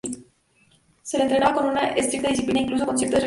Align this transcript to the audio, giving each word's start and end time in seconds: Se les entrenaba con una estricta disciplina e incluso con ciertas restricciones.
Se 1.03 1.17
les 1.19 1.27
entrenaba 1.27 1.53
con 1.53 1.67
una 1.67 1.89
estricta 1.89 2.29
disciplina 2.29 2.61
e 2.61 2.63
incluso 2.63 2.87
con 2.87 2.97
ciertas 2.97 3.13
restricciones. 3.13 3.19